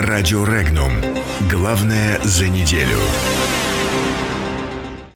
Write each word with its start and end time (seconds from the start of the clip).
Радио 0.00 0.44
Регнум. 0.44 0.92
Главное 1.50 2.20
за 2.22 2.46
неделю. 2.46 2.98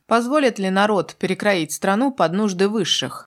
Позволит 0.08 0.58
ли 0.58 0.70
народ 0.70 1.14
перекроить 1.20 1.70
страну 1.70 2.10
под 2.10 2.32
нужды 2.32 2.66
высших? 2.66 3.26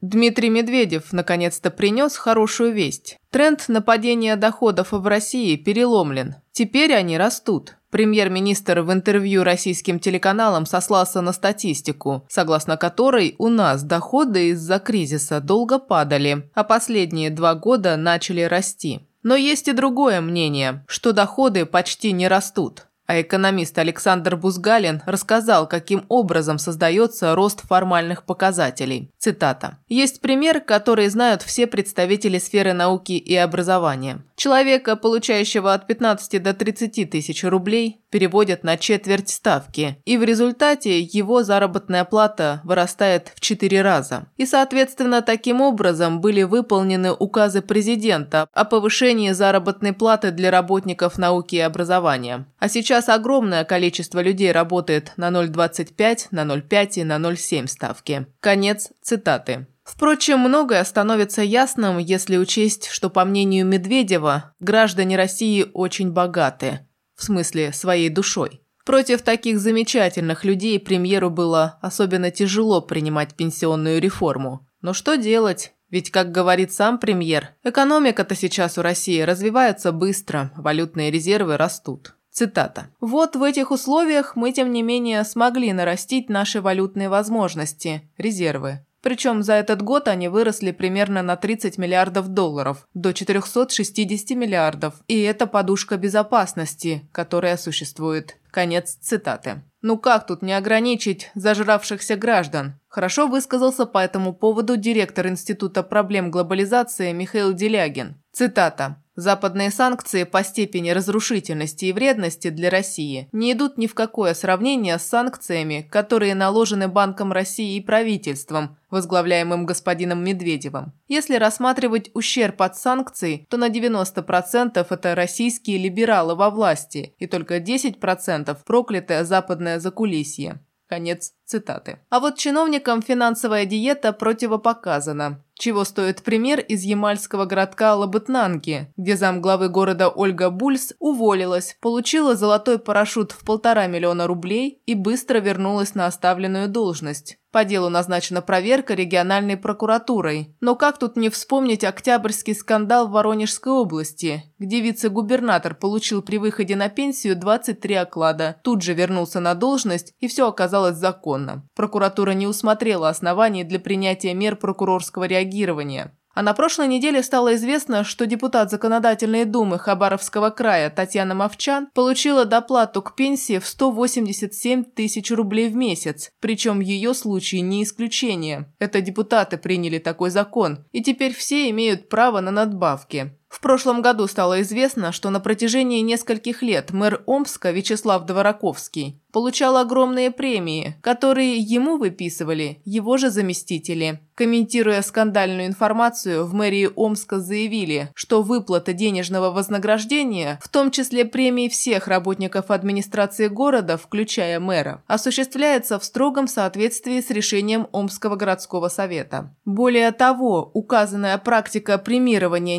Дмитрий 0.00 0.50
Медведев 0.50 1.12
наконец-то 1.12 1.70
принес 1.70 2.16
хорошую 2.16 2.72
весть. 2.72 3.18
Тренд 3.30 3.68
нападения 3.68 4.34
доходов 4.34 4.88
в 4.90 5.06
России 5.06 5.54
переломлен. 5.54 6.34
Теперь 6.50 6.92
они 6.92 7.16
растут. 7.16 7.76
Премьер-министр 7.96 8.80
в 8.80 8.92
интервью 8.92 9.42
российским 9.42 9.98
телеканалам 9.98 10.66
сослался 10.66 11.22
на 11.22 11.32
статистику, 11.32 12.26
согласно 12.28 12.76
которой 12.76 13.36
у 13.38 13.48
нас 13.48 13.82
доходы 13.82 14.50
из-за 14.50 14.78
кризиса 14.80 15.40
долго 15.40 15.78
падали, 15.78 16.50
а 16.52 16.62
последние 16.62 17.30
два 17.30 17.54
года 17.54 17.96
начали 17.96 18.42
расти. 18.42 19.00
Но 19.22 19.34
есть 19.34 19.68
и 19.68 19.72
другое 19.72 20.20
мнение, 20.20 20.84
что 20.86 21.14
доходы 21.14 21.64
почти 21.64 22.12
не 22.12 22.28
растут. 22.28 22.86
А 23.06 23.20
экономист 23.20 23.78
Александр 23.78 24.36
Бузгалин 24.36 25.02
рассказал, 25.06 25.68
каким 25.68 26.04
образом 26.08 26.58
создается 26.58 27.34
рост 27.34 27.66
формальных 27.66 28.24
показателей. 28.24 29.10
Цитата. 29.18 29.78
«Есть 29.88 30.20
пример, 30.20 30.60
который 30.60 31.08
знают 31.08 31.42
все 31.42 31.66
представители 31.66 32.38
сферы 32.38 32.72
науки 32.72 33.12
и 33.12 33.36
образования. 33.36 34.22
Человека, 34.34 34.96
получающего 34.96 35.74
от 35.74 35.86
15 35.86 36.42
до 36.42 36.54
30 36.54 37.10
тысяч 37.10 37.44
рублей, 37.44 38.02
переводят 38.10 38.64
на 38.64 38.78
четверть 38.78 39.28
ставки, 39.28 39.98
и 40.06 40.16
в 40.16 40.22
результате 40.22 41.00
его 41.00 41.42
заработная 41.42 42.04
плата 42.04 42.62
вырастает 42.64 43.32
в 43.34 43.40
4 43.40 43.82
раза. 43.82 44.26
И, 44.38 44.46
соответственно, 44.46 45.20
таким 45.20 45.60
образом 45.60 46.22
были 46.22 46.42
выполнены 46.42 47.12
указы 47.12 47.60
президента 47.60 48.48
о 48.52 48.64
повышении 48.64 49.32
заработной 49.32 49.92
платы 49.92 50.30
для 50.30 50.50
работников 50.50 51.18
науки 51.18 51.56
и 51.56 51.60
образования. 51.60 52.46
А 52.58 52.70
сейчас 52.70 52.95
огромное 53.08 53.64
количество 53.64 54.20
людей 54.20 54.52
работает 54.52 55.12
на 55.16 55.28
0,25, 55.28 56.28
на 56.30 56.44
0,5 56.44 56.88
и 56.94 57.04
на 57.04 57.16
0,7 57.16 57.66
ставки. 57.66 58.26
Конец 58.40 58.90
цитаты. 59.02 59.66
Впрочем, 59.84 60.40
многое 60.40 60.82
становится 60.82 61.42
ясным, 61.42 61.98
если 61.98 62.36
учесть, 62.36 62.88
что, 62.88 63.08
по 63.08 63.24
мнению 63.24 63.66
Медведева, 63.66 64.54
граждане 64.58 65.16
России 65.16 65.64
очень 65.72 66.10
богаты, 66.10 66.80
в 67.14 67.22
смысле 67.22 67.72
своей 67.72 68.08
душой. 68.08 68.62
Против 68.84 69.22
таких 69.22 69.60
замечательных 69.60 70.44
людей 70.44 70.80
премьеру 70.80 71.30
было 71.30 71.78
особенно 71.82 72.30
тяжело 72.30 72.80
принимать 72.80 73.34
пенсионную 73.34 74.00
реформу. 74.00 74.66
Но 74.80 74.92
что 74.92 75.16
делать? 75.16 75.72
Ведь, 75.88 76.10
как 76.10 76.32
говорит 76.32 76.72
сам 76.72 76.98
премьер, 76.98 77.50
экономика-то 77.62 78.34
сейчас 78.34 78.78
у 78.78 78.82
России 78.82 79.20
развивается 79.20 79.92
быстро, 79.92 80.52
валютные 80.56 81.10
резервы 81.10 81.56
растут. 81.56 82.16
Цитата. 82.36 82.88
«Вот 83.00 83.34
в 83.34 83.42
этих 83.42 83.70
условиях 83.70 84.36
мы, 84.36 84.52
тем 84.52 84.70
не 84.70 84.82
менее, 84.82 85.24
смогли 85.24 85.72
нарастить 85.72 86.28
наши 86.28 86.60
валютные 86.60 87.08
возможности, 87.08 88.02
резервы. 88.18 88.84
Причем 89.00 89.42
за 89.42 89.54
этот 89.54 89.80
год 89.80 90.06
они 90.06 90.28
выросли 90.28 90.72
примерно 90.72 91.22
на 91.22 91.36
30 91.36 91.78
миллиардов 91.78 92.28
долларов, 92.28 92.86
до 92.92 93.14
460 93.14 94.36
миллиардов. 94.36 94.96
И 95.08 95.18
это 95.22 95.46
подушка 95.46 95.96
безопасности, 95.96 97.08
которая 97.10 97.56
существует. 97.56 98.36
Конец 98.50 98.98
цитаты. 99.00 99.62
Ну 99.80 99.96
как 99.96 100.26
тут 100.26 100.42
не 100.42 100.52
ограничить 100.52 101.30
зажравшихся 101.34 102.16
граждан? 102.16 102.78
Хорошо 102.86 103.28
высказался 103.28 103.86
по 103.86 103.96
этому 103.96 104.34
поводу 104.34 104.76
директор 104.76 105.26
Института 105.26 105.82
проблем 105.82 106.30
глобализации 106.30 107.12
Михаил 107.12 107.54
Делягин. 107.54 108.20
Цитата. 108.30 109.02
Западные 109.16 109.70
санкции 109.70 110.24
по 110.24 110.44
степени 110.44 110.90
разрушительности 110.90 111.86
и 111.86 111.92
вредности 111.94 112.50
для 112.50 112.68
России 112.68 113.30
не 113.32 113.52
идут 113.52 113.78
ни 113.78 113.86
в 113.86 113.94
какое 113.94 114.34
сравнение 114.34 114.98
с 114.98 115.04
санкциями, 115.04 115.88
которые 115.90 116.34
наложены 116.34 116.86
Банком 116.86 117.32
России 117.32 117.76
и 117.76 117.80
правительством, 117.80 118.76
возглавляемым 118.90 119.64
господином 119.64 120.22
Медведевым. 120.22 120.92
Если 121.08 121.36
рассматривать 121.36 122.10
ущерб 122.12 122.60
от 122.60 122.76
санкций, 122.76 123.46
то 123.48 123.56
на 123.56 123.70
90% 123.70 124.86
это 124.88 125.14
российские 125.14 125.78
либералы 125.78 126.34
во 126.34 126.50
власти 126.50 127.14
и 127.18 127.26
только 127.26 127.56
10% 127.56 128.58
проклятое 128.66 129.24
западное 129.24 129.80
закулисье. 129.80 130.60
Конец 130.88 131.32
цитаты. 131.44 131.98
А 132.10 132.20
вот 132.20 132.36
чиновникам 132.36 133.02
финансовая 133.02 133.64
диета 133.66 134.12
противопоказана. 134.12 135.42
Чего 135.54 135.84
стоит 135.84 136.22
пример 136.22 136.60
из 136.60 136.82
ямальского 136.82 137.44
городка 137.44 137.94
Лабытнанки, 137.94 138.92
где 138.96 139.16
замглавы 139.16 139.68
города 139.68 140.08
Ольга 140.08 140.50
Бульс 140.50 140.92
уволилась, 140.98 141.76
получила 141.80 142.36
золотой 142.36 142.78
парашют 142.78 143.32
в 143.32 143.44
полтора 143.44 143.86
миллиона 143.86 144.26
рублей 144.26 144.82
и 144.86 144.94
быстро 144.94 145.38
вернулась 145.38 145.94
на 145.94 146.06
оставленную 146.06 146.68
должность. 146.68 147.38
По 147.56 147.64
делу 147.64 147.88
назначена 147.88 148.42
проверка 148.42 148.92
региональной 148.92 149.56
прокуратурой. 149.56 150.54
Но 150.60 150.76
как 150.76 150.98
тут 150.98 151.16
не 151.16 151.30
вспомнить 151.30 151.84
октябрьский 151.84 152.54
скандал 152.54 153.08
в 153.08 153.12
Воронежской 153.12 153.72
области, 153.72 154.42
где 154.58 154.82
вице-губернатор 154.82 155.74
получил 155.74 156.20
при 156.20 156.36
выходе 156.36 156.76
на 156.76 156.90
пенсию 156.90 157.34
23 157.34 157.94
оклада, 157.94 158.60
тут 158.62 158.82
же 158.82 158.92
вернулся 158.92 159.40
на 159.40 159.54
должность 159.54 160.12
и 160.20 160.28
все 160.28 160.46
оказалось 160.46 160.96
законно. 160.96 161.66
Прокуратура 161.74 162.32
не 162.32 162.46
усмотрела 162.46 163.08
оснований 163.08 163.64
для 163.64 163.80
принятия 163.80 164.34
мер 164.34 164.56
прокурорского 164.56 165.24
реагирования. 165.24 166.14
А 166.36 166.42
на 166.42 166.52
прошлой 166.52 166.86
неделе 166.86 167.22
стало 167.22 167.54
известно, 167.54 168.04
что 168.04 168.26
депутат 168.26 168.70
Законодательной 168.70 169.46
думы 169.46 169.78
Хабаровского 169.78 170.50
края 170.50 170.90
Татьяна 170.90 171.34
Мовчан 171.34 171.88
получила 171.94 172.44
доплату 172.44 173.00
к 173.00 173.16
пенсии 173.16 173.58
в 173.58 173.66
187 173.66 174.84
тысяч 174.84 175.30
рублей 175.30 175.70
в 175.70 175.74
месяц, 175.74 176.30
причем 176.40 176.80
ее 176.80 177.14
случай 177.14 177.62
не 177.62 177.82
исключение. 177.82 178.70
Это 178.78 179.00
депутаты 179.00 179.56
приняли 179.56 179.98
такой 179.98 180.28
закон, 180.28 180.84
и 180.92 181.02
теперь 181.02 181.34
все 181.34 181.70
имеют 181.70 182.10
право 182.10 182.40
на 182.40 182.50
надбавки. 182.50 183.32
В 183.48 183.60
прошлом 183.60 184.02
году 184.02 184.26
стало 184.26 184.62
известно, 184.62 185.12
что 185.12 185.30
на 185.30 185.40
протяжении 185.40 186.00
нескольких 186.00 186.62
лет 186.62 186.92
мэр 186.92 187.22
Омска 187.26 187.70
Вячеслав 187.70 188.26
Двораковский 188.26 189.20
получал 189.36 189.76
огромные 189.76 190.30
премии, 190.30 190.96
которые 191.02 191.58
ему 191.58 191.98
выписывали 191.98 192.80
его 192.86 193.18
же 193.18 193.28
заместители. 193.28 194.22
Комментируя 194.34 195.02
скандальную 195.02 195.66
информацию, 195.66 196.46
в 196.46 196.54
мэрии 196.54 196.88
Омска 196.96 197.38
заявили, 197.38 198.10
что 198.14 198.40
выплата 198.40 198.94
денежного 198.94 199.50
вознаграждения, 199.50 200.58
в 200.62 200.70
том 200.70 200.90
числе 200.90 201.26
премии 201.26 201.68
всех 201.68 202.08
работников 202.08 202.70
администрации 202.70 203.48
города, 203.48 203.98
включая 203.98 204.58
мэра, 204.58 205.02
осуществляется 205.06 205.98
в 205.98 206.04
строгом 206.04 206.48
соответствии 206.48 207.20
с 207.20 207.28
решением 207.28 207.88
Омского 207.92 208.36
городского 208.36 208.88
совета. 208.88 209.54
Более 209.66 210.12
того, 210.12 210.70
указанная 210.72 211.36
практика 211.36 211.98
премирования 211.98 212.78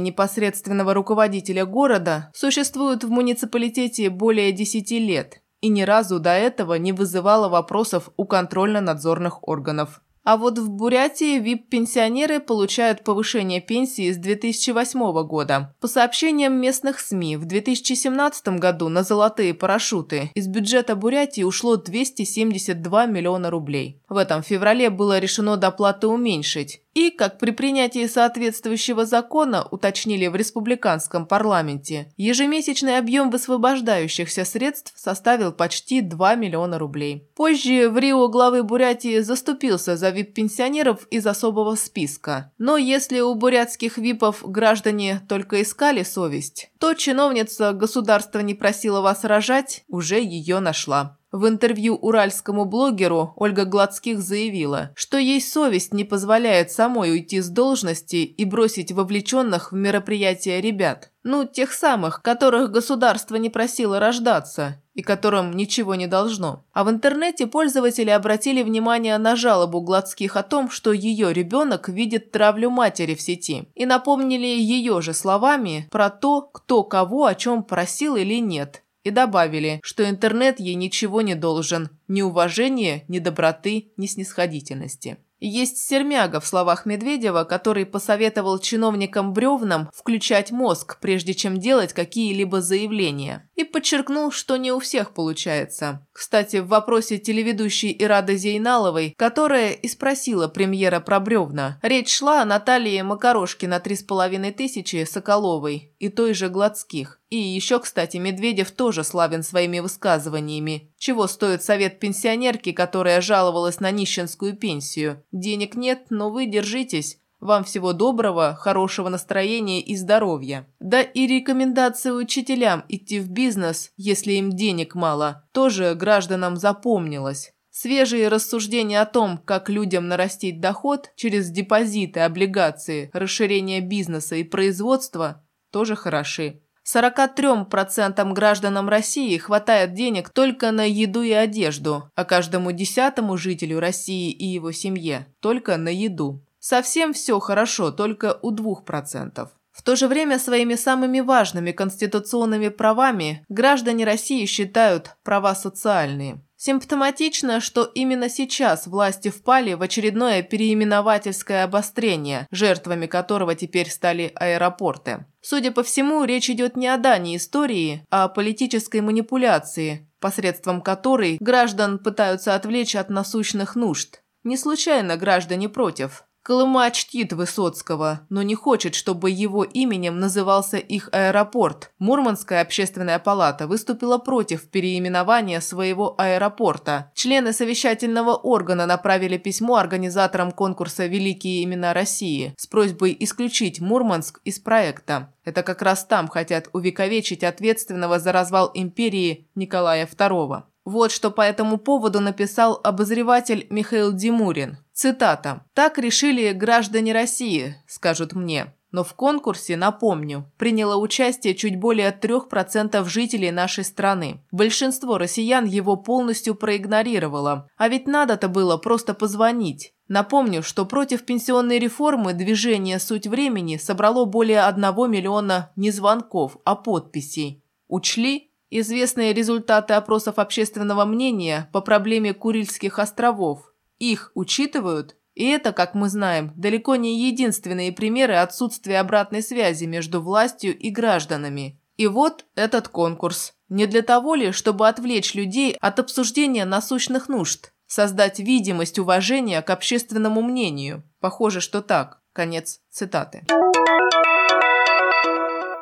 непосредственного 0.57 0.94
руководителя 0.94 1.66
города 1.66 2.31
существует 2.34 3.03
в 3.03 3.09
муниципалитете 3.09 4.09
более 4.09 4.51
10 4.51 4.91
лет 4.91 5.41
и 5.62 5.69
ни 5.69 5.81
разу 5.81 6.19
до 6.19 6.31
этого 6.31 6.75
не 6.75 6.94
вызывала 6.94 7.50
вопросов 7.50 8.09
у 8.16 8.25
контрольно-надзорных 8.25 9.47
органов. 9.47 10.01
А 10.23 10.35
вот 10.35 10.59
в 10.59 10.69
Бурятии 10.69 11.40
ВИП-пенсионеры 11.40 12.41
получают 12.41 13.06
повышение 13.06 13.62
пенсии 13.62 14.12
с 14.12 14.17
2008 14.17 15.23
года. 15.25 15.73
По 15.79 15.88
сообщениям 15.88 16.59
местных 16.59 17.00
СМИ, 17.00 17.38
в 17.38 17.46
2017 17.46 18.59
году 18.59 18.90
на 18.90 19.03
золотые 19.03 19.53
парашюты 19.53 20.29
из 20.35 20.47
бюджета 20.47 20.97
Бурятии 20.97 21.44
ушло 21.44 21.78
272 21.78 23.06
миллиона 23.06 23.50
рублей. 23.50 24.01
В 24.09 24.17
этом 24.17 24.44
феврале 24.44 24.90
было 24.90 25.17
решено 25.17 25.56
доплаты 25.56 26.07
уменьшить. 26.07 26.81
И, 26.97 27.12
как 27.12 27.38
при 27.38 27.52
принятии 27.52 28.08
соответствующего 28.08 29.06
закона 29.06 29.67
уточнили 29.70 30.26
в 30.26 30.35
республиканском 30.35 31.28
парламенте, 31.28 32.11
ежемесячный 32.17 32.97
объем 32.97 33.29
высвобождающихся 33.29 34.44
средств 34.44 34.94
составил 34.96 35.52
почти 35.52 36.02
2 36.02 36.34
миллиона 36.34 36.79
рублей. 36.79 37.29
Позже 37.35 37.88
в 37.91 37.99
Рио 37.99 38.28
главы 38.29 38.64
Бурятии 38.64 39.20
заступился 39.20 39.96
за 39.96 40.09
вип-пенсионеров 40.09 41.05
из 41.11 41.28
особого 41.28 41.76
списка. 41.76 42.52
Но 42.58 42.78
если 42.78 43.20
у 43.20 43.35
бурятских 43.35 44.00
випов 44.00 44.41
граждане 44.43 45.22
только 45.29 45.61
искали 45.61 46.02
совесть, 46.02 46.72
то 46.79 46.96
чиновница 46.96 47.73
«Государство 47.73 48.40
не 48.40 48.55
просило 48.55 49.02
вас 49.02 49.23
рожать» 49.23 49.84
уже 49.88 50.20
ее 50.20 50.59
нашла. 50.59 51.16
В 51.32 51.46
интервью 51.46 51.96
уральскому 51.96 52.64
блогеру 52.64 53.34
Ольга 53.35 53.66
Гладских 53.66 54.22
заявила, 54.22 54.91
что 54.96 55.18
ей 55.18 55.41
совесть 55.41 55.94
не 55.94 56.06
позволяет 56.06 56.72
самой 56.72 57.12
уйти 57.12 57.41
с 57.41 57.50
должности 57.50 58.18
и 58.18 58.46
бросить 58.46 58.94
вовлеченных 58.94 59.74
в 59.74 59.76
мероприятия 59.76 60.62
ребят. 60.62 61.12
Ну, 61.24 61.44
тех 61.44 61.74
самых, 61.74 62.22
которых 62.22 62.72
государство 62.72 63.35
не 63.35 63.50
просило 63.50 64.00
рождаться. 64.00 64.82
и 64.97 65.03
которым 65.03 65.52
ничего 65.52 65.94
не 65.94 66.08
должно. 66.08 66.66
А 66.74 66.84
в 66.84 66.90
интернете 66.90 67.46
пользователи 67.46 68.09
обратили 68.09 68.64
внимание 68.64 69.20
на 69.20 69.35
жалобу 69.35 69.79
Гладских 69.79 70.35
о 70.35 70.41
том, 70.41 70.72
что 70.72 70.91
ее 70.91 71.32
ребенок 71.32 71.88
видит 71.88 72.32
травлю 72.32 72.72
матери 72.72 73.14
в 73.14 73.22
сети, 73.22 73.70
и 73.76 73.85
напомнили 73.85 74.47
ее 74.47 75.00
же 75.02 75.14
словами 75.14 75.88
про 75.91 76.09
то, 76.09 76.41
кто 76.41 76.84
кого 76.84 77.26
о 77.26 77.35
чем 77.35 77.64
просил 77.64 78.16
или 78.16 78.41
нет, 78.41 78.82
и 79.07 79.09
добавили, 79.09 79.79
что 79.83 80.07
интернет 80.07 80.59
ей 80.59 80.75
ничего 80.75 81.21
не 81.21 81.33
должен, 81.33 81.89
ни 82.09 82.21
уважения, 82.21 83.05
ни 83.07 83.19
доброты, 83.19 83.93
ни 83.95 84.05
снисходительности. 84.05 85.17
Есть 85.39 85.77
сермяга 85.77 86.39
в 86.39 86.47
словах 86.47 86.87
Медведева, 86.87 87.43
который 87.43 87.85
посоветовал 87.85 88.57
чиновникам 88.57 89.33
бревнам 89.33 89.89
включать 89.93 90.51
мозг, 90.51 90.99
прежде 90.99 91.35
чем 91.35 91.59
делать 91.59 91.93
какие-либо 91.93 92.59
заявления. 92.59 93.47
И 93.55 93.63
подчеркнул, 93.63 94.31
что 94.31 94.57
не 94.57 94.71
у 94.71 94.79
всех 94.79 95.13
получается. 95.13 96.05
Кстати, 96.11 96.57
в 96.57 96.67
вопросе 96.67 97.19
телеведущей 97.19 97.95
Ирады 97.99 98.35
Зейналовой, 98.35 99.13
которая 99.15 99.73
и 99.73 99.87
спросила 99.87 100.47
премьера 100.47 100.99
про 100.99 101.19
бревна, 101.19 101.79
речь 101.83 102.17
шла 102.17 102.41
о 102.41 102.45
Наталье 102.45 103.03
Макарошке 103.03 103.67
на 103.67 103.77
3,5 103.77 104.51
тысячи 104.53 105.05
Соколовой 105.05 105.93
и 105.99 106.09
той 106.09 106.33
же 106.33 106.49
Гладских. 106.49 107.16
И 107.29 107.38
еще, 107.38 107.79
кстати, 107.79 108.18
Медведев 108.18 108.72
тоже 108.72 109.03
славен 109.03 109.44
своими 109.44 109.79
высказываниями. 109.79 110.94
Чего 110.97 111.28
стоит 111.28 111.62
совет 111.62 112.00
пенсионерки, 112.00 112.72
которая 112.72 113.20
жаловалась 113.20 113.82
на 113.82 113.91
нищенскую 113.91 114.56
пенсию? 114.56 115.24
Денег 115.32 115.76
нет, 115.76 116.06
но 116.09 116.29
вы 116.29 116.46
держитесь. 116.46 117.20
Вам 117.40 117.64
всего 117.66 117.94
доброго, 117.94 118.56
хорошего 118.56 119.09
настроения 119.09 119.82
и 119.82 119.96
здоровья. 119.96 120.68
Да 120.79 121.02
и 121.02 121.28
рекомендации 121.28 122.12
учителям 122.12 122.84
идти 122.90 123.20
в 123.20 123.29
бизнес, 123.29 123.91
если 123.96 124.34
им 124.34 124.52
денег 124.52 124.96
мало, 124.96 125.47
тоже 125.52 125.94
гражданам 125.94 126.58
запомнилось. 126.58 127.53
Свежие 127.70 128.29
рассуждения 128.29 129.02
о 129.02 129.06
том, 129.06 129.38
как 129.38 129.70
людям 129.70 130.08
нарастить 130.08 130.59
доход 130.59 131.12
через 131.16 131.52
депозиты, 131.52 132.22
облигации, 132.22 133.12
расширение 133.14 133.82
бизнеса 133.82 134.35
и 134.35 134.44
производства, 134.44 135.46
тоже 135.72 135.96
хороши. 135.96 136.64
43% 136.87 138.31
гражданам 138.31 138.87
России 138.87 139.37
хватает 139.37 139.93
денег 139.93 140.29
только 140.29 140.72
на 140.72 140.87
еду 140.87 141.22
и 141.22 141.31
одежду, 141.31 142.09
а 142.16 142.23
каждому 142.23 142.72
десятому 142.72 143.35
жителю 143.37 143.79
России 143.79 144.31
и 144.31 144.45
его 144.45 144.72
семье 144.72 145.28
только 145.41 145.75
на 145.78 145.89
еду. 145.89 146.41
Совсем 146.59 147.13
все 147.13 147.39
хорошо, 147.39 147.91
только 147.91 148.39
у 148.41 148.53
2%. 148.53 149.49
В 149.72 149.84
то 149.84 149.95
же 149.95 150.07
время 150.07 150.39
своими 150.39 150.73
самыми 150.73 151.19
важными 151.19 151.72
конституционными 151.72 152.69
правами 152.69 153.45
граждане 153.47 154.05
России 154.05 154.45
считают 154.45 155.16
права 155.23 155.53
социальные. 155.53 156.41
Симптоматично, 156.59 157.61
что 157.61 157.83
именно 157.83 158.29
сейчас 158.29 158.87
власти 158.87 159.29
впали 159.29 159.75
в 159.75 159.83
очередное 159.83 160.41
переименовательское 160.41 161.63
обострение, 161.63 162.47
жертвами 162.49 163.05
которого 163.05 163.53
теперь 163.53 163.91
стали 163.91 164.31
аэропорты. 164.33 165.27
Судя 165.39 165.71
по 165.71 165.83
всему, 165.83 166.23
речь 166.23 166.49
идет 166.49 166.75
не 166.75 166.87
о 166.87 166.97
дании 166.97 167.37
истории, 167.37 168.03
а 168.09 168.23
о 168.23 168.29
политической 168.29 169.01
манипуляции, 169.01 170.09
посредством 170.19 170.81
которой 170.81 171.37
граждан 171.39 171.99
пытаются 171.99 172.55
отвлечь 172.55 172.95
от 172.95 173.11
насущных 173.11 173.75
нужд. 173.75 174.21
Не 174.43 174.57
случайно 174.57 175.15
граждане 175.15 175.69
против. 175.69 176.23
Колыма 176.47 176.90
чтит 176.91 177.34
Высоцкого, 177.34 178.22
но 178.29 178.41
не 178.41 178.55
хочет, 178.55 178.96
чтобы 178.96 179.29
его 179.29 179.66
именем 179.66 180.17
назывался 180.17 180.78
их 180.78 181.09
аэропорт. 181.11 181.91
Мурманская 181.99 182.61
общественная 182.61 183.20
палата 183.20 183.67
выступила 183.67 184.17
против 184.17 184.70
переименования 184.70 185.59
своего 185.59 186.16
аэропорта. 186.17 187.11
Члены 187.16 187.52
совещательного 187.52 188.34
органа 188.34 188.85
направили 188.85 189.35
письмо 189.38 189.76
организаторам 189.76 190.53
конкурса 190.53 191.08
«Великие 191.08 191.66
имена 191.66 191.94
России» 191.94 192.53
с 192.55 192.66
просьбой 192.66 193.17
исключить 193.20 193.82
Мурманск 193.82 194.40
из 194.46 194.58
проекта. 194.58 195.34
Это 195.43 195.64
как 195.64 195.82
раз 195.82 196.05
там 196.05 196.29
хотят 196.29 196.70
увековечить 196.72 197.43
ответственного 197.43 198.20
за 198.20 198.32
развал 198.32 198.72
империи 198.73 199.50
Николая 199.55 200.08
II. 200.08 200.64
Вот 200.85 201.11
что 201.11 201.32
по 201.32 201.41
этому 201.41 201.78
поводу 201.78 202.22
написал 202.22 202.79
обозреватель 202.82 203.67
Михаил 203.70 204.14
Димурин. 204.14 204.78
Цитата. 204.97 205.64
«Так 205.76 205.99
решили 205.99 206.53
граждане 206.53 207.14
России, 207.14 207.76
скажут 207.85 208.34
мне. 208.34 208.73
Но 208.91 209.03
в 209.03 209.14
конкурсе, 209.14 209.78
напомню, 209.78 210.52
приняло 210.58 210.96
участие 210.96 211.53
чуть 211.53 211.79
более 211.79 212.09
3% 212.09 213.08
жителей 213.08 213.52
нашей 213.52 213.84
страны. 213.84 214.41
Большинство 214.52 215.20
россиян 215.20 215.66
его 215.66 215.97
полностью 215.97 216.55
проигнорировало. 216.55 217.70
А 217.78 217.90
ведь 217.90 218.08
надо-то 218.08 218.47
было 218.47 218.78
просто 218.78 219.14
позвонить. 219.14 219.94
Напомню, 220.08 220.64
что 220.64 220.84
против 220.84 221.26
пенсионной 221.26 221.78
реформы 221.78 222.34
движение 222.34 222.97
«Суть 222.97 223.28
времени» 223.28 223.78
собрало 223.78 224.26
более 224.26 224.61
1 224.61 224.82
миллиона 225.11 225.72
не 225.76 225.91
звонков, 225.91 226.58
а 226.66 226.76
подписей. 226.76 227.64
Учли 227.88 228.52
Известные 228.70 229.32
результаты 229.32 229.93
опросов 229.93 230.40
общественного 230.40 231.05
мнения 231.05 231.70
по 231.72 231.79
проблеме 231.79 232.34
Курильских 232.34 233.00
островов. 233.00 233.72
Их 233.99 234.32
учитывают, 234.35 235.16
и 235.34 235.46
это, 235.46 235.72
как 235.72 235.94
мы 235.94 236.09
знаем, 236.09 236.52
далеко 236.55 236.96
не 236.96 237.28
единственные 237.28 237.91
примеры 237.91 238.35
отсутствия 238.35 238.99
обратной 238.99 239.44
связи 239.44 239.85
между 239.85 240.22
властью 240.22 240.78
и 240.78 240.90
гражданами. 240.90 241.79
И 241.96 242.08
вот 242.08 242.46
этот 242.55 242.88
конкурс. 242.88 243.53
Не 243.70 243.85
для 243.85 244.02
того 244.02 244.35
ли, 244.35 244.52
чтобы 244.52 244.88
отвлечь 244.88 245.35
людей 245.35 245.76
от 245.79 245.99
обсуждения 245.99 246.66
насущных 246.66 247.28
нужд, 247.28 247.72
создать 247.85 248.40
видимость 248.40 248.97
уважения 248.97 249.61
к 249.61 249.70
общественному 249.70 250.41
мнению? 250.41 251.03
Похоже, 251.20 251.61
что 251.61 251.82
так. 251.82 252.22
Конец 252.34 252.82
цитаты. 252.91 253.46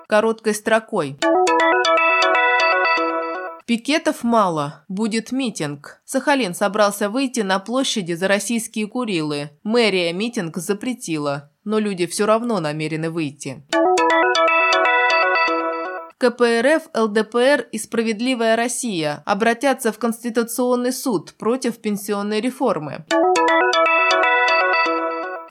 Короткой 0.08 0.54
строкой. 0.54 1.18
Пикетов 3.66 4.24
мало, 4.24 4.86
будет 4.88 5.32
митинг. 5.32 6.00
Сахалин 6.06 6.54
собрался 6.54 7.10
выйти 7.10 7.40
на 7.40 7.58
площади 7.58 8.14
за 8.14 8.28
российские 8.28 8.86
Курилы. 8.86 9.50
Мэрия 9.64 10.14
митинг 10.14 10.58
запретила, 10.58 11.52
но 11.64 11.80
люди 11.80 12.06
все 12.06 12.28
равно 12.28 12.60
намерены 12.60 13.10
выйти. 13.10 13.64
КПРФ, 16.20 16.90
ЛДПР 16.94 17.68
и 17.72 17.80
«Справедливая 17.80 18.56
Россия» 18.56 19.24
обратятся 19.26 19.92
в 19.92 19.98
Конституционный 19.98 20.94
суд 20.94 21.34
против 21.34 21.78
пенсионной 21.78 22.42
реформы. 22.42 23.04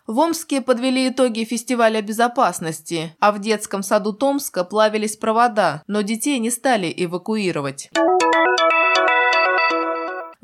В 0.06 0.18
Омске 0.18 0.60
подвели 0.60 1.08
итоги 1.08 1.44
фестиваля 1.44 2.02
безопасности, 2.02 3.16
а 3.20 3.32
в 3.32 3.40
детском 3.40 3.82
саду 3.82 4.12
Томска 4.12 4.62
плавились 4.62 5.16
провода, 5.16 5.82
но 5.86 6.02
детей 6.02 6.38
не 6.38 6.50
стали 6.50 6.92
эвакуировать. 6.94 7.90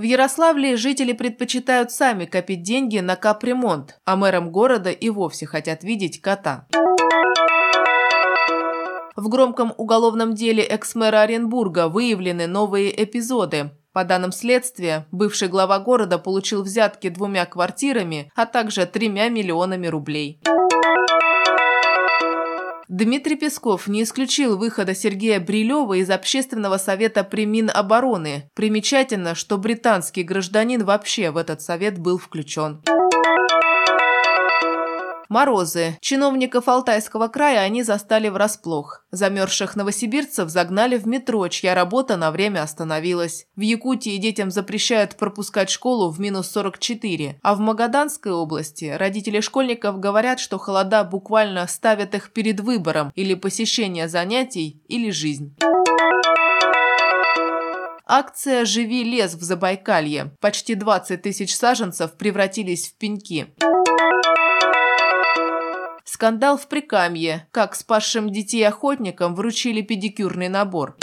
В 0.01 0.03
Ярославле 0.03 0.79
жители 0.79 1.13
предпочитают 1.13 1.93
сами 1.93 2.25
копить 2.25 2.63
деньги 2.63 3.01
на 3.01 3.17
капремонт, 3.17 4.01
а 4.07 4.17
мэрам 4.17 4.51
города 4.51 4.91
и 4.91 5.11
вовсе 5.11 5.45
хотят 5.45 5.85
видеть 5.85 6.23
кота. 6.23 6.67
В 9.15 9.29
громком 9.29 9.75
уголовном 9.77 10.35
деле 10.35 10.63
экс-мэра 10.63 11.21
Оренбурга 11.21 11.91
выявлены 11.91 12.47
новые 12.47 13.05
эпизоды. 13.05 13.73
По 13.93 14.05
данным 14.05 14.33
следствия, 14.33 15.07
бывший 15.13 15.49
глава 15.49 15.79
города 15.79 16.17
получил 16.17 16.63
взятки 16.63 17.11
двумя 17.11 17.45
квартирами, 17.45 18.33
а 18.35 18.47
также 18.47 18.87
тремя 18.87 19.29
миллионами 19.29 19.87
рублей. 19.87 20.41
Дмитрий 22.93 23.37
Песков 23.37 23.87
не 23.87 24.03
исключил 24.03 24.59
выхода 24.59 24.97
Сергея 24.97 25.39
Брилева 25.39 25.95
из 25.95 26.11
Общественного 26.11 26.77
совета 26.77 27.23
при 27.23 27.47
Минобороны. 27.47 28.51
Примечательно, 28.57 29.37
что 29.37 29.59
британский 29.59 30.25
гражданин 30.25 30.85
вообще 30.85 31.31
в 31.31 31.37
этот 31.37 31.63
совет 31.63 31.99
был 32.01 32.19
включен. 32.19 32.83
Морозы. 35.31 35.97
Чиновников 36.01 36.67
Алтайского 36.67 37.29
края 37.29 37.61
они 37.61 37.85
застали 37.85 38.29
врасплох. 38.29 39.07
Замерзших 39.13 39.77
новосибирцев 39.77 40.49
загнали 40.49 40.99
в 40.99 41.07
метро, 41.07 41.47
чья 41.47 41.77
работа 41.77 42.17
на 42.17 42.33
время 42.33 42.65
остановилась. 42.65 43.47
В 43.55 43.61
Якутии 43.61 44.17
детям 44.17 44.51
запрещают 44.51 45.15
пропускать 45.15 45.71
школу 45.71 46.11
в 46.11 46.19
минус 46.19 46.51
44. 46.51 47.39
А 47.43 47.55
в 47.55 47.61
Магаданской 47.61 48.33
области 48.33 48.87
родители 48.87 49.39
школьников 49.39 50.01
говорят, 50.01 50.41
что 50.41 50.59
холода 50.59 51.05
буквально 51.05 51.65
ставят 51.69 52.17
их 52.17 52.33
перед 52.33 52.59
выбором 52.59 53.13
или 53.15 53.35
посещение 53.35 54.09
занятий, 54.09 54.83
или 54.89 55.11
жизнь. 55.11 55.57
Акция 58.05 58.65
«Живи 58.65 59.05
лес» 59.05 59.35
в 59.35 59.43
Забайкалье. 59.45 60.33
Почти 60.41 60.75
20 60.75 61.23
тысяч 61.23 61.55
саженцев 61.55 62.15
превратились 62.15 62.89
в 62.89 62.99
пеньки. 62.99 63.55
Скандал 66.13 66.59
в 66.59 66.67
Прикамье, 66.67 67.47
как 67.53 67.77
спасшим 67.77 68.31
детей 68.31 68.65
охотникам 68.65 69.37
вручили 69.37 69.81
педикюрный 69.81 70.49
набор. 70.49 70.97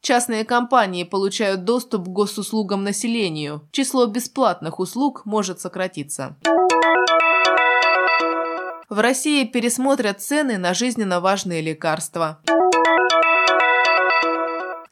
Частные 0.00 0.46
компании 0.46 1.04
получают 1.04 1.64
доступ 1.64 2.06
к 2.06 2.08
госуслугам 2.08 2.82
населению. 2.82 3.68
Число 3.70 4.06
бесплатных 4.06 4.80
услуг 4.80 5.26
может 5.26 5.60
сократиться. 5.60 6.36
В 8.88 8.98
России 8.98 9.44
пересмотрят 9.44 10.22
цены 10.22 10.56
на 10.56 10.72
жизненно 10.72 11.20
важные 11.20 11.60
лекарства. 11.60 12.38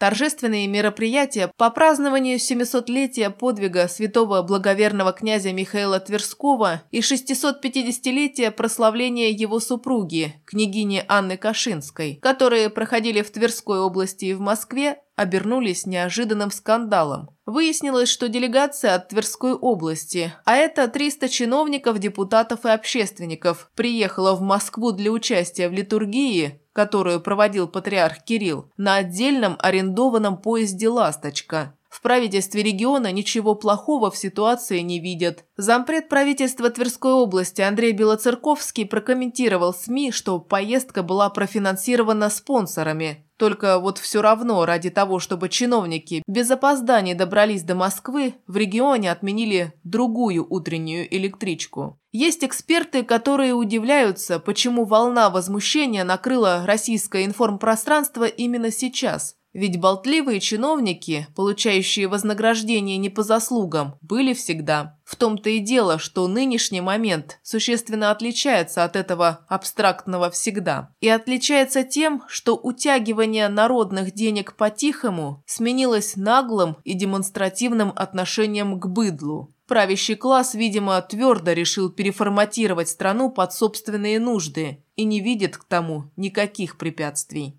Торжественные 0.03 0.67
мероприятия 0.67 1.53
по 1.57 1.71
празднованию 1.71 2.39
700-летия 2.39 3.31
подвига 3.31 3.87
святого 3.87 4.43
благоверного 4.43 5.13
князя 5.13 5.53
Михаила 5.53 6.01
Тверского 6.01 6.83
и 6.91 6.99
650-летия 6.99 8.51
прославления 8.51 9.31
его 9.31 9.61
супруги, 9.61 10.35
княгини 10.45 11.05
Анны 11.07 11.37
Кашинской, 11.37 12.19
которые 12.21 12.69
проходили 12.69 13.23
в 13.23 13.31
Тверской 13.31 13.79
области 13.79 14.25
и 14.25 14.35
в 14.35 14.41
Москве, 14.41 14.99
обернулись 15.15 15.87
неожиданным 15.87 16.51
скандалом. 16.51 17.31
Выяснилось, 17.47 18.09
что 18.09 18.29
делегация 18.29 18.97
от 18.97 19.09
Тверской 19.11 19.53
области, 19.53 20.33
а 20.45 20.57
это 20.57 20.89
300 20.89 21.29
чиновников, 21.29 22.01
депутатов 22.01 22.65
и 22.65 22.71
общественников, 22.71 23.71
приехала 23.77 24.35
в 24.35 24.41
Москву 24.41 24.91
для 24.91 25.13
участия 25.13 25.69
в 25.69 25.73
литургии, 25.73 26.62
которую 26.73 27.21
проводил 27.21 27.69
патриарх 27.69 28.25
Кирилл, 28.25 28.71
на 28.77 28.97
отдельном 28.97 29.57
арендованном 29.59 30.37
поезде 30.39 30.89
«Ласточка». 30.89 31.75
В 31.93 32.01
правительстве 32.01 32.63
региона 32.63 33.13
ничего 33.13 33.55
плохого 33.55 34.11
в 34.11 34.17
ситуации 34.17 34.79
не 34.79 34.99
видят. 34.99 35.45
Зампред 35.59 36.09
правительства 36.09 36.71
Тверской 36.71 37.13
области 37.13 37.61
Андрей 37.61 37.93
Белоцерковский 37.93 38.87
прокомментировал 38.87 39.75
СМИ, 39.75 40.11
что 40.11 40.39
поездка 40.41 41.03
была 41.03 41.29
профинансирована 41.29 42.31
спонсорами. 42.31 43.27
Только 43.37 43.79
вот 43.79 43.99
все 43.99 44.23
равно 44.23 44.65
ради 44.65 44.89
того, 44.89 45.19
чтобы 45.19 45.51
чиновники 45.51 46.23
без 46.27 46.51
опозданий 46.51 47.13
добрались 47.13 47.63
до 47.63 47.75
Москвы, 47.75 48.37
в 48.47 48.57
регионе 48.57 49.13
отменили 49.13 49.75
другую 49.85 50.47
утреннюю 50.49 51.15
электричку. 51.15 51.99
Есть 52.13 52.45
эксперты, 52.45 53.03
которые 53.03 53.55
удивляются, 53.55 54.39
почему 54.39 54.85
волна 54.85 55.31
возмущения 55.31 56.05
накрыла 56.05 56.65
российское 56.67 57.25
информпространство 57.25 58.25
именно 58.25 58.71
сейчас– 58.71 59.37
ведь 59.53 59.79
болтливые 59.79 60.41
чиновники, 60.41 61.27
получающие 61.37 62.09
вознаграждение 62.09 62.97
не 62.97 63.11
по 63.11 63.23
заслугам, 63.23 63.97
были 64.01 64.33
всегда. 64.33 64.99
В 65.05 65.15
том-то 65.15 65.51
и 65.51 65.59
дело, 65.59 65.99
что 65.99 66.27
нынешний 66.27 66.81
момент 66.81 67.39
существенно 67.43 68.11
отличается 68.11 68.83
от 68.83 68.97
этого 68.97 69.45
абстрактного 69.49 70.31
всегда. 70.31 70.95
И 71.01 71.09
отличается 71.09 71.85
тем, 71.85 72.23
что 72.29 72.57
утягивание 72.57 73.49
народных 73.49 74.15
денег 74.15 74.57
по-тихому 74.57 75.43
сменилось 75.47 76.17
наглым 76.17 76.79
и 76.85 76.95
демонстративным 76.95 77.93
отношением 77.95 78.81
к 78.81 78.87
быдлу. 78.87 79.53
Правящий 79.73 80.17
класс, 80.17 80.55
видимо, 80.55 81.01
твердо 81.01 81.53
решил 81.53 81.89
переформатировать 81.89 82.91
страну 82.91 83.31
под 83.31 83.55
собственные 83.55 84.21
нужды 84.21 84.85
и 84.97 85.05
не 85.05 85.21
видит 85.23 85.57
к 85.57 85.65
тому 85.65 86.11
никаких 86.15 86.77
препятствий. 86.77 87.55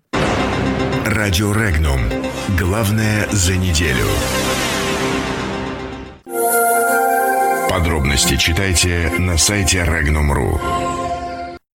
Радио 1.04 1.52
Регнум. 1.52 1.98
Главное 2.56 3.26
за 3.32 3.56
неделю. 3.56 4.06
Подробности 7.68 8.36
читайте 8.36 9.10
на 9.18 9.36
сайте 9.36 9.78
Regnum.ru. 9.78 10.93